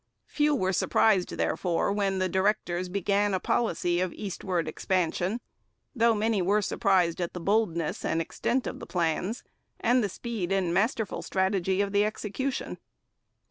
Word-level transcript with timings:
Few 0.25 0.55
were 0.55 0.73
surprised, 0.73 1.29
therefore, 1.37 1.93
when 1.93 2.17
the 2.17 2.27
directors 2.27 2.89
began 2.89 3.35
a 3.35 3.39
policy 3.39 3.99
of 4.01 4.11
eastward 4.13 4.67
expansion, 4.67 5.39
though 5.93 6.15
many 6.15 6.41
were 6.41 6.63
surprised 6.63 7.21
at 7.21 7.33
the 7.33 7.39
boldness 7.39 8.03
and 8.03 8.19
extent 8.19 8.65
of 8.65 8.79
the 8.79 8.87
plans 8.87 9.43
and 9.79 10.03
the 10.03 10.09
speed 10.09 10.51
and 10.51 10.73
masterful 10.73 11.21
strategy 11.21 11.81
of 11.81 11.91
the 11.91 12.03
execution. 12.03 12.79